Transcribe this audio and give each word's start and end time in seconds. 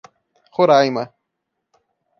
Roraima 0.57 1.03